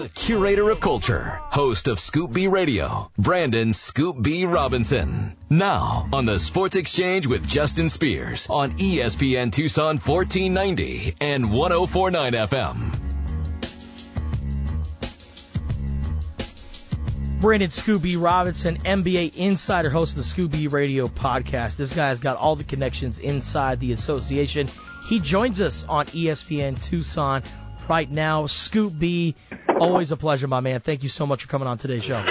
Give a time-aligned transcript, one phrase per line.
[0.00, 5.36] The curator of culture, host of Scoop B Radio, Brandon Scoop B Robinson.
[5.50, 12.94] Now on the Sports Exchange with Justin Spears on ESPN Tucson 1490 and 1049 FM.
[17.42, 21.76] Brandon Scoop B Robinson, NBA insider, host of the Scoop B Radio podcast.
[21.76, 24.66] This guy's got all the connections inside the association.
[25.10, 27.42] He joins us on ESPN Tucson
[27.86, 28.46] right now.
[28.46, 29.34] Scoop B,
[29.80, 30.80] always a pleasure, my man.
[30.80, 32.22] Thank you so much for coming on today's show.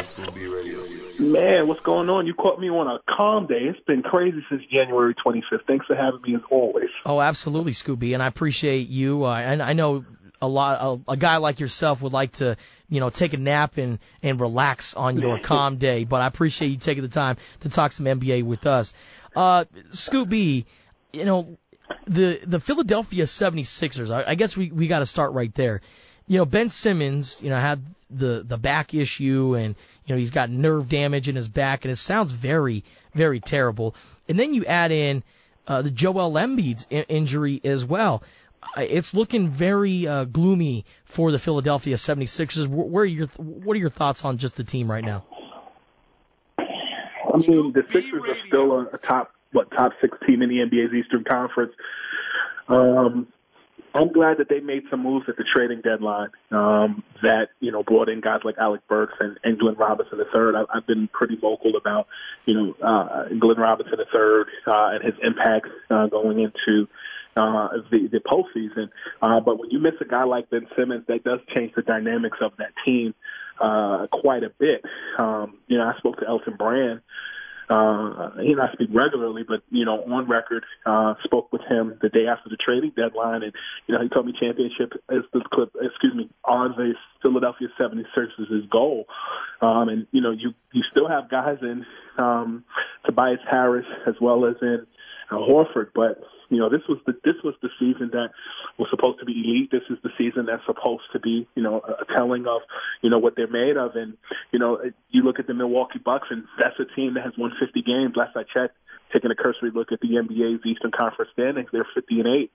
[1.20, 2.28] Man, what's going on?
[2.28, 3.64] You caught me on a calm day.
[3.64, 5.66] It's been crazy since January 25th.
[5.68, 6.90] Thanks for having me as always.
[7.06, 9.26] Oh, absolutely, Scoop B, and I appreciate you.
[9.26, 10.06] Uh, and I know
[10.42, 12.56] a lot, a, a guy like yourself would like to,
[12.88, 16.06] you know, take a nap and and relax on your calm day.
[16.06, 18.94] But I appreciate you taking the time to talk some NBA with us.
[19.36, 20.66] Uh, Scoop B,
[21.12, 21.58] you know,
[22.08, 24.12] the the Philadelphia 76ers.
[24.12, 25.82] I, I guess we we got to start right there.
[26.30, 29.76] You know, Ben Simmons, you know, had the the back issue and
[30.06, 33.96] you know he's got nerve damage in his back and it sounds very very terrible.
[34.28, 35.24] And then you add in
[35.68, 38.24] uh, the Joel Embiid in- injury as well.
[38.78, 42.68] Uh, It's looking very uh, gloomy for the Philadelphia 76ers.
[42.68, 45.26] Wh- Where are your what are your thoughts on just the team right now?
[46.58, 50.58] I mean, the Sixers are still a, a top, what, top six team in the
[50.58, 51.74] NBA's Eastern Conference.
[52.68, 53.28] Um,
[53.94, 57.84] I'm glad that they made some moves at the trading deadline um, that you know
[57.84, 60.56] brought in guys like Alec Burks and, and Glenn Robinson III.
[60.56, 62.08] I, I've been pretty vocal about
[62.46, 66.88] you know uh, Glenn Robinson III uh, and his impact uh, going into
[67.36, 68.90] uh, the the postseason.
[69.22, 72.38] Uh, but when you miss a guy like Ben Simmons, that does change the dynamics
[72.42, 73.16] of that team
[73.60, 74.84] uh, quite a bit.
[75.18, 77.02] Um, you know, I spoke to Elton Brand.
[77.70, 82.00] Uh, he and I speak regularly, but you know, on record, uh, spoke with him
[82.02, 83.54] the day after the trading deadline, and
[83.86, 85.72] you know, he told me championship is the clip.
[85.80, 89.06] Excuse me, are the Philadelphia 76ers' goal.
[89.62, 91.86] Um, and you know, you you still have guys in
[92.18, 92.64] um,
[93.06, 94.88] Tobias Harris as well as in
[95.30, 98.32] uh, Horford, but you know, this was the this was the season that
[98.78, 99.72] was supposed to be elite.
[99.72, 102.62] This is the season that's supposed to be, you know, a telling of,
[103.02, 103.96] you know, what they're made of.
[103.96, 104.18] And
[104.52, 107.52] you know, you look at the Milwaukee Bucks, and that's a team that has won
[107.60, 108.16] 50 games.
[108.16, 108.76] Last I checked,
[109.14, 112.52] taking a cursory look at the NBA's Eastern Conference standings, they're 50 and eight,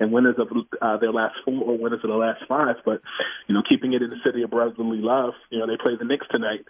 [0.00, 0.48] and winners of
[0.80, 2.76] uh, their last four or winners of the last five.
[2.84, 3.00] But
[3.46, 6.04] you know, keeping it in the city of brotherly love, you know, they play the
[6.04, 6.64] Knicks tonight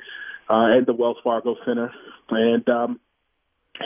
[0.48, 1.92] uh, at the Wells Fargo Center,
[2.30, 3.00] and um,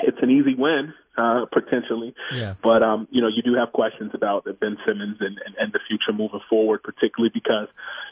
[0.03, 2.15] it's an easy win uh, potentially.
[2.33, 2.55] Yeah.
[2.63, 5.81] But um, you know, you do have questions about Ben Simmons and, and, and the
[5.87, 7.69] future moving forward, particularly because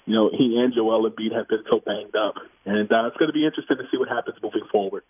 [0.06, 2.35] you know he and Joel Embiid have been so banged up,
[2.65, 5.03] and uh, it's going to be interesting to see what happens moving forward.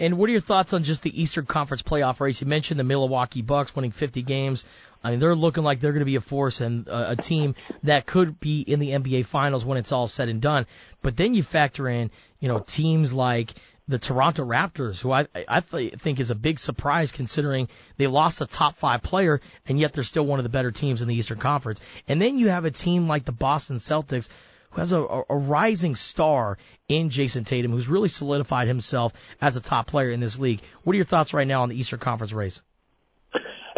[0.00, 2.40] And what are your thoughts on just the Eastern Conference playoff race?
[2.40, 4.64] You mentioned the Milwaukee Bucks winning 50 games.
[5.02, 7.56] I mean, they're looking like they're going to be a force and uh, a team
[7.82, 10.66] that could be in the NBA Finals when it's all said and done.
[11.02, 13.54] But then you factor in, you know, teams like
[13.88, 18.40] the Toronto Raptors, who I I th- think is a big surprise considering they lost
[18.40, 21.14] a top five player and yet they're still one of the better teams in the
[21.14, 21.80] Eastern Conference.
[22.06, 24.28] And then you have a team like the Boston Celtics,
[24.70, 26.58] who has a, a, rising star
[26.88, 30.60] in Jayson Tatum, who's really solidified himself as a top player in this league.
[30.84, 32.60] What are your thoughts right now on the Eastern Conference race?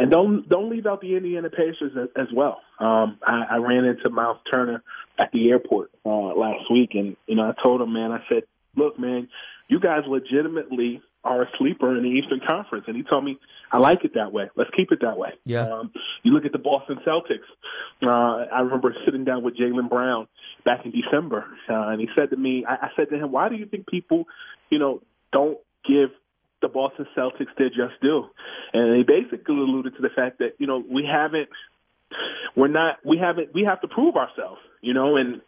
[0.00, 2.60] and don't don't leave out the Indiana Pacers as, as well.
[2.78, 4.82] Um, I, I ran into Miles Turner
[5.18, 8.44] at the airport uh, last week, and you know I told him, man, I said,
[8.76, 9.28] look, man,
[9.70, 13.38] you guys legitimately are a sleeper in the Eastern Conference, and he told me,
[13.70, 14.50] I like it that way.
[14.56, 15.30] Let's keep it that way.
[15.44, 15.68] Yeah.
[15.68, 17.46] Um, you look at the Boston Celtics.
[18.02, 20.26] Uh, I remember sitting down with Jaylen Brown
[20.64, 23.48] back in December, uh, and he said to me, I, I said to him, why
[23.48, 24.24] do you think people,
[24.70, 25.02] you know,
[25.32, 26.10] don't give
[26.62, 28.26] the Boston Celtics their just due.
[28.72, 31.48] And he basically alluded to the fact that, you know, we haven't
[32.56, 35.40] we're not we haven't we have to prove ourselves, you know, and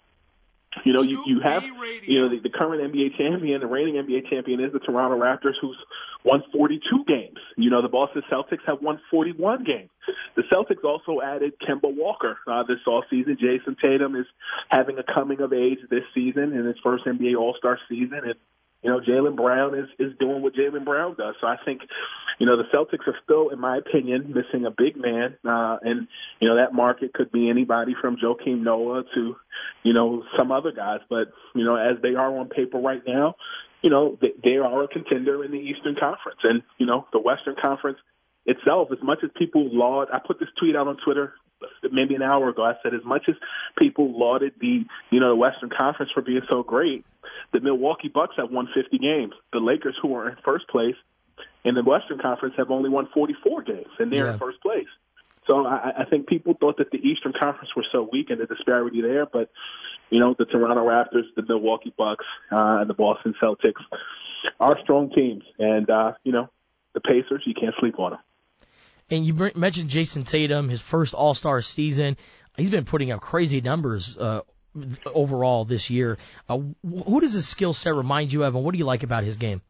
[0.84, 4.28] you know, you, you have, you know, the, the current NBA champion, the reigning NBA
[4.30, 5.76] champion is the Toronto Raptors, who's
[6.24, 7.38] won 42 games.
[7.56, 9.90] You know, the Boston Celtics have won 41 games.
[10.34, 13.38] The Celtics also added Kemba Walker uh, this offseason.
[13.38, 14.26] Jayson Tatum is
[14.68, 18.34] having a coming of age this season in his first NBA All Star season, and
[18.82, 21.36] you know, Jaylen Brown is is doing what Jaylen Brown does.
[21.40, 21.82] So I think,
[22.38, 26.08] you know, the Celtics are still, in my opinion, missing a big man, uh, and
[26.40, 29.36] you know that market could be anybody from Joakim Noah to,
[29.84, 31.00] you know, some other guys.
[31.08, 33.36] But you know, as they are on paper right now,
[33.82, 37.20] you know, they, they are a contender in the Eastern Conference, and you know, the
[37.20, 37.98] Western Conference
[38.46, 38.88] itself.
[38.90, 41.34] As much as people laud, I put this tweet out on Twitter
[41.90, 42.64] maybe an hour ago.
[42.64, 43.36] I said as much as
[43.78, 47.04] people lauded the you know the Western Conference for being so great,
[47.52, 49.34] the Milwaukee Bucks have won 50 games.
[49.52, 50.96] The Lakers, who are in first place
[51.64, 54.32] in the Western Conference, have only won 44 games, and they're yeah.
[54.34, 54.86] in first place.
[55.46, 58.46] So I, I think people thought that the Eastern Conference were so weak and the
[58.46, 59.50] disparity there, but
[60.10, 63.82] you know the Toronto Raptors, the Milwaukee Bucks, uh, and the Boston Celtics
[64.60, 66.48] are strong teams, and uh, you know
[66.92, 68.20] the Pacers, you can't sleep on them.
[69.10, 72.16] And you mentioned Jayson Tatum, his first All Star season.
[72.56, 74.42] He's been putting up crazy numbers uh,
[75.06, 76.18] overall this year.
[76.48, 79.24] Uh, who does his skill set remind you of, and what do you like about
[79.24, 79.60] his game?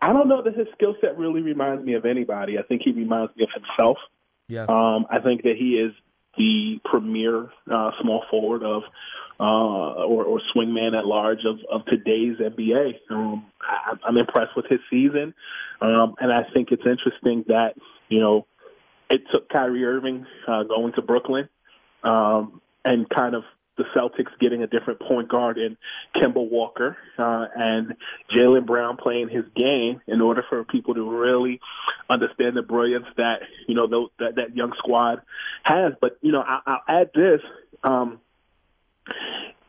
[0.00, 2.58] I don't know that his skill set really reminds me of anybody.
[2.58, 3.98] I think he reminds me of himself.
[4.46, 4.66] Yeah.
[4.68, 5.92] Um, I think that he is
[6.36, 8.82] the premier uh, small forward of
[9.40, 12.94] uh, or, or swingman at large of, of today's NBA.
[13.10, 15.34] Um, I, I'm impressed with his season,
[15.80, 17.74] um, and I think it's interesting that
[18.08, 18.46] you know
[19.10, 21.48] it took Kyrie Irving uh, going to Brooklyn
[22.02, 23.44] um, and kind of
[23.78, 25.76] the Celtics getting a different point guard in
[26.14, 27.94] Kemba Walker uh, and
[28.34, 31.60] Jaylen Brown playing his game in order for people to really
[32.10, 35.22] understand the brilliance that you know that that young squad
[35.62, 35.92] has.
[36.00, 37.40] But you know, I, I'll add this.
[37.84, 38.20] Um,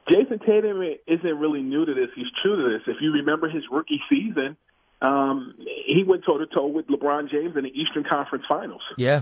[0.10, 2.10] Jayson Tatum isn't really new to this.
[2.16, 2.82] He's true to this.
[2.88, 4.58] If you remember his rookie season,
[5.04, 5.54] um,
[5.86, 8.82] he went toe to toe with LeBron James in the Eastern Conference Finals.
[8.98, 9.22] Yeah,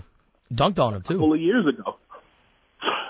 [0.54, 1.16] dunked on him too.
[1.16, 1.98] A couple of years ago.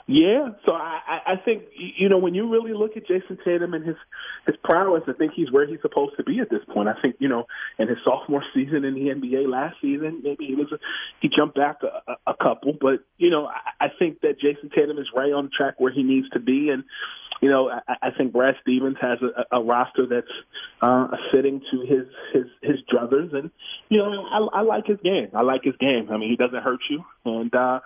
[0.09, 3.85] Yeah, so I, I think you know when you really look at Jayson Tatum and
[3.85, 3.97] his
[4.45, 6.87] his prowess, I think he's where he's supposed to be at this point.
[6.87, 7.45] I think you know
[7.77, 10.79] in his sophomore season in the NBA last season, maybe he was a,
[11.19, 14.97] he jumped back a, a couple, but you know I, I think that Jayson Tatum
[14.97, 16.85] is right on track where he needs to be, and
[17.41, 20.25] you know I, I think Brad Stevens has a, a roster that's
[20.81, 23.51] uh, fitting to his his his druthers, and
[23.89, 25.31] you know I, I like his game.
[25.33, 26.07] I like his game.
[26.09, 27.53] I mean he doesn't hurt you, and.
[27.53, 27.81] uh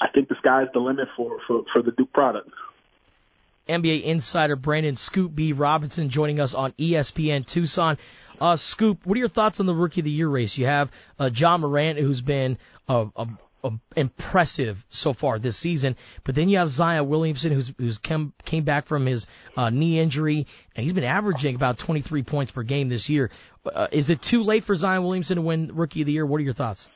[0.00, 2.50] I think the sky's the limit for, for, for the Duke product.
[3.68, 5.52] NBA insider Brandon Scoop B.
[5.52, 7.96] Robinson joining us on ESPN Tucson.
[8.40, 10.58] Uh, Scoop, what are your thoughts on the Rookie of the Year race?
[10.58, 12.58] You have uh, Ja Morant, who's been
[13.96, 18.64] impressive so far this season, but then you have Zion Williamson, who's who's came came
[18.64, 20.46] back from his uh, knee injury,
[20.76, 23.30] and he's been averaging about 23 points per game this year.
[23.64, 26.26] Uh, is it too late for Zion Williamson to win Rookie of the Year?
[26.26, 26.90] What are your thoughts?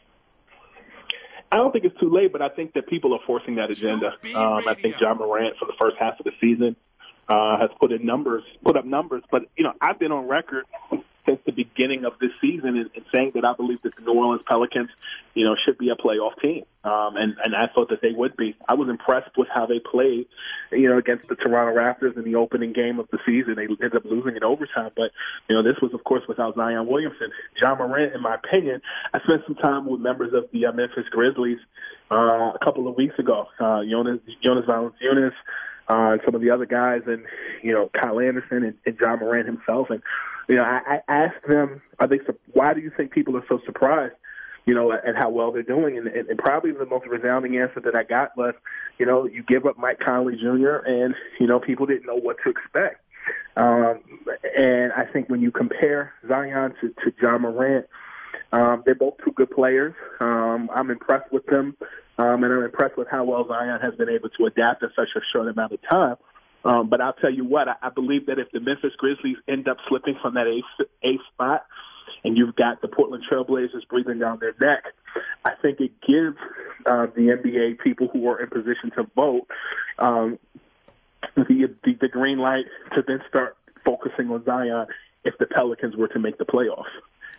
[1.51, 4.13] I don't think it's too late, but I think that people are forcing that agenda.
[4.35, 6.77] Um, I think John Morant for the first half of the season
[7.29, 9.23] uh, has put in numbers, put up numbers.
[9.31, 10.65] But you know, I've been on record
[11.29, 14.15] since the beginning of this season in, in saying that I believe that the New
[14.15, 14.89] Orleans Pelicans,
[15.35, 16.65] you know, should be a playoff team.
[16.85, 18.57] Um, and, and I thought that they would be.
[18.69, 20.27] I was impressed with how they played,
[20.73, 23.57] you know, against the Toronto Raptors in the opening game of the season.
[23.57, 25.11] They ended up losing in overtime, but
[25.49, 27.31] you know, this was of course without Zion Williamson.
[27.61, 28.81] Ja Morant, in my opinion,
[29.13, 31.59] I spent some time with members of the uh, Memphis Grizzlies
[32.11, 33.49] uh, a couple of weeks ago.
[33.61, 35.35] Uh, Jonas Jonas Valanciunas,
[35.89, 37.25] uh, and some of the other guys, and
[37.63, 40.03] you know, Kyle Anderson and, and Ja Morant himself, and
[40.49, 42.21] you know, I, I asked them, are they?
[42.53, 44.15] Why do you think people are so surprised?
[44.67, 47.81] You know, at how well they're doing, and, and, and probably the most resounding answer
[47.81, 48.55] that I got was,
[48.99, 50.77] you know, you give up Mike Conley Jr.
[50.87, 53.03] and you know people didn't know what to expect.
[53.57, 54.01] Um,
[54.57, 57.87] and I think when you compare Zion to, to Ja Morant,
[58.53, 59.95] um, they're both two good players.
[60.21, 61.77] Um, I'm impressed with them,
[62.19, 65.09] um, and I'm impressed with how well Zion has been able to adapt in such
[65.17, 66.17] a short amount of time.
[66.65, 69.69] Um, but I'll tell you what, I, I believe that if the Memphis Grizzlies end
[69.69, 71.67] up slipping from that eighth, eighth spot,
[72.25, 74.85] and you've got the Portland Trailblazers breathing down their neck,
[75.45, 76.37] I think it gives
[76.87, 79.47] uh, the NBA people who are in position to vote
[79.99, 80.39] um,
[81.37, 82.65] the, the the green light
[82.95, 84.87] to then start focusing on Zion
[85.25, 86.85] if the Pelicans were to make the playoffs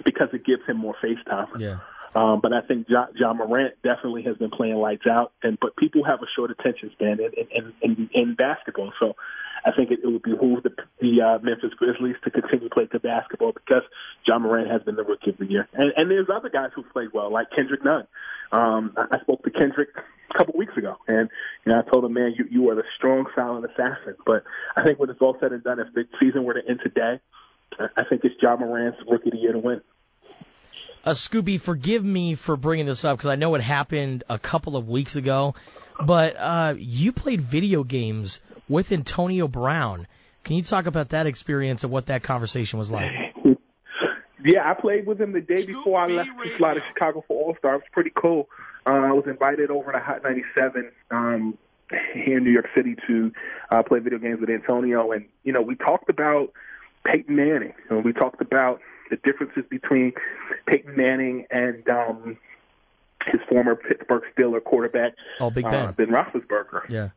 [0.03, 1.47] because it gives him more face time.
[1.57, 1.79] Yeah.
[2.15, 5.75] Um, but I think John, Ja Morant definitely has been playing lights out, and but
[5.75, 8.91] people have a short attention span in in, in, in basketball.
[8.99, 9.15] So
[9.63, 12.85] I think it, it would behoove the, the uh, Memphis Grizzlies to continue to play
[12.85, 13.83] good basketball because
[14.25, 16.83] John Morant has been the rookie of the year, and, and there's other guys who
[16.83, 18.07] played well, like Kendrick Nunn.
[18.51, 21.29] Um, I, I spoke to Kendrick a couple weeks ago, and
[21.65, 24.15] you know I told him, man, you you are the strong, silent assassin.
[24.25, 24.43] But
[24.75, 27.19] I think when it's all said and done, if the season were to end today,
[27.79, 29.81] I think it's John Morant's rookie of the year to win.
[31.03, 34.37] Uh, Scoop B, forgive me for bringing this up because I know it happened a
[34.37, 35.55] couple of weeks ago,
[36.03, 40.07] but uh, you played video games with Antonio Brown.
[40.43, 43.11] Can you talk about that experience and what that conversation was like?
[44.43, 47.43] Yeah, I played with him the day before I left to fly to Chicago for
[47.43, 47.73] All Star.
[47.75, 48.47] It was pretty cool.
[48.85, 51.57] Uh, I was invited over to Hot 97 um,
[52.13, 53.33] here in New York City to
[53.69, 56.53] uh, play video games with Antonio, and you know we talked about
[57.05, 58.79] Peyton Manning, and we talked about
[59.09, 60.13] the differences between
[60.67, 62.37] Peyton Manning and um,
[63.25, 65.73] his former Pittsburgh Steelers quarterback, Oh, Big Ben.
[65.73, 66.89] uh, Ben Roethlisberger.
[66.89, 67.09] Yeah.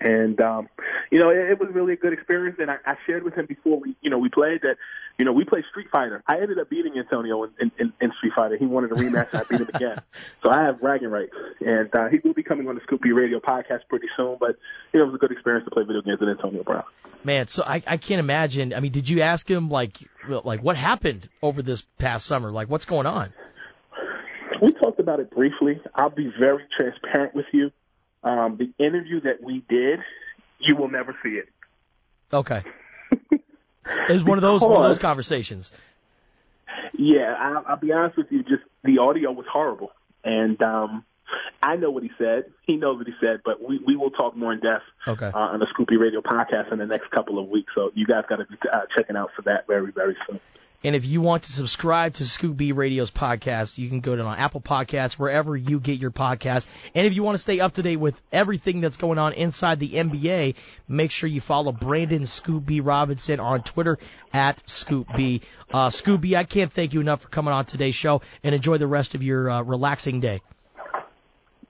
[0.00, 0.68] And um,
[1.10, 2.58] you know, it, it was really a good experience.
[2.60, 4.76] And I, I shared with him before we, you know, we played that,
[5.18, 6.22] you know, we played Street Fighter.
[6.26, 8.56] I ended up beating Antonio in, in, in, in Street Fighter.
[8.56, 10.00] He wanted a rematch, and I beat him again.
[10.42, 11.32] So I have bragging rights.
[11.60, 14.36] And uh, he will be coming on the Scoop B Radio podcast pretty soon.
[14.38, 14.56] But
[14.92, 16.84] you know, it was a good experience to play video games with Antonio Brown.
[17.24, 18.72] Man, so I, I can't imagine.
[18.72, 22.52] I mean, did you ask him like like what happened over this past summer?
[22.52, 23.32] Like what's going on?
[24.62, 25.80] We talked about it briefly.
[25.94, 27.70] I'll be very transparent with you.
[28.22, 30.00] Um, the interview that we did,
[30.58, 31.48] you will never see it.
[32.32, 32.62] Okay.
[34.08, 35.72] It was one of those one of those conversations.
[36.92, 38.42] Yeah, I'll, I'll be honest with you.
[38.42, 39.92] Just the audio was horrible,
[40.24, 41.04] and um,
[41.62, 42.44] I know what he said.
[42.62, 45.26] He knows what he said, but we, we will talk more in depth Okay.
[45.26, 47.72] uh, on the Scoop B Radio podcast in the next couple of weeks.
[47.74, 50.40] So you guys got to be uh, checking out for that very very soon.
[50.84, 54.22] And if you want to subscribe to Scoop B Radio's podcast, you can go to
[54.22, 56.68] on Apple Podcasts, wherever you get your podcasts.
[56.94, 59.80] And if you want to stay up to date with everything that's going on inside
[59.80, 60.54] the NBA,
[60.86, 63.98] make sure you follow Brandon Scoop B Robinson on Twitter
[64.32, 65.42] at Scoop B.
[65.72, 68.78] Uh, Scoop B, I can't thank you enough for coming on today's show, and enjoy
[68.78, 70.42] the rest of your uh, relaxing day.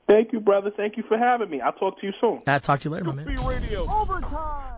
[0.06, 0.70] Thank you, brother.
[0.74, 1.60] Thank you for having me.
[1.60, 2.42] I'll talk to you soon.
[2.46, 4.77] I'll talk to you later, my man.